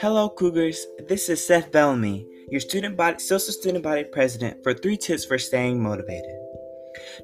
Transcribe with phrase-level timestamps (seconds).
[0.00, 0.86] Hello, Cougars.
[1.08, 5.38] This is Seth Bellamy, your student body, social student body president, for three tips for
[5.38, 6.43] staying motivated.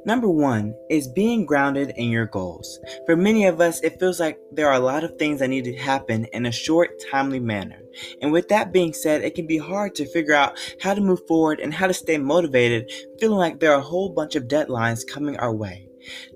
[0.04, 2.79] Number one is being grounded in your goals.
[3.07, 5.64] For many of us, it feels like there are a lot of things that need
[5.64, 7.80] to happen in a short, timely manner.
[8.23, 11.27] And with that being said, it can be hard to figure out how to move
[11.27, 15.06] forward and how to stay motivated, feeling like there are a whole bunch of deadlines
[15.06, 15.87] coming our way.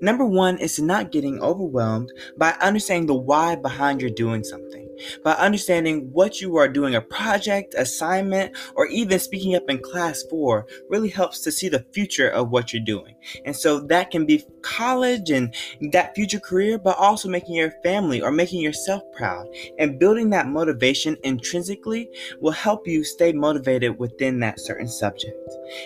[0.00, 4.83] Number one is not getting overwhelmed by understanding the why behind your doing something
[5.22, 10.22] by understanding what you are doing a project, assignment, or even speaking up in class
[10.30, 13.14] for really helps to see the future of what you're doing.
[13.44, 15.54] And so that can be college and
[15.92, 19.46] that future career, but also making your family or making yourself proud.
[19.78, 22.08] And building that motivation intrinsically
[22.40, 25.36] will help you stay motivated within that certain subject.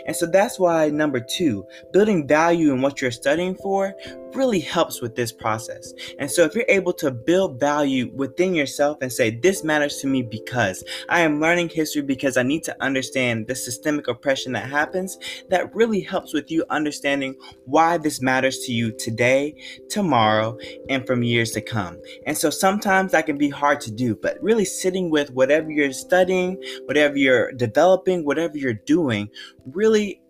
[0.07, 3.95] And so that's why number two, building value in what you're studying for
[4.35, 5.93] really helps with this process.
[6.19, 10.07] And so if you're able to build value within yourself and say, this matters to
[10.07, 14.68] me because I am learning history because I need to understand the systemic oppression that
[14.68, 15.18] happens,
[15.51, 19.54] that really helps with you understanding why this matters to you today,
[19.88, 21.96] tomorrow, and from years to come.
[22.26, 25.93] And so sometimes that can be hard to do, but really sitting with whatever you're
[25.93, 29.29] studying, whatever you're developing, whatever you're doing,
[29.66, 30.21] really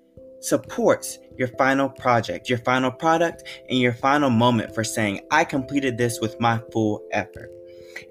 [0.41, 5.97] supports your final project, your final product, and your final moment for saying, I completed
[5.97, 7.51] this with my full effort.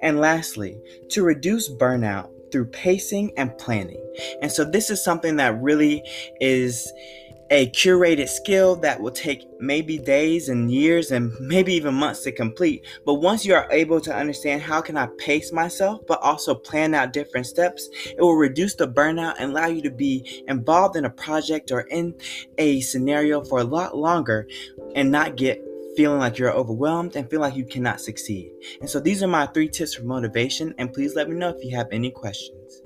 [0.01, 4.03] And lastly, to reduce burnout through pacing and planning.
[4.41, 6.03] And so, this is something that really
[6.39, 6.91] is
[7.49, 12.31] a curated skill that will take maybe days and years and maybe even months to
[12.31, 16.53] complete but once you are able to understand how can i pace myself but also
[16.53, 20.95] plan out different steps it will reduce the burnout and allow you to be involved
[20.95, 22.13] in a project or in
[22.57, 24.47] a scenario for a lot longer
[24.95, 25.66] and not get
[25.97, 28.53] feeling like you're overwhelmed and feel like you cannot succeed.
[28.79, 31.63] And so these are my three tips for motivation and please let me know if
[31.65, 32.83] you have any questions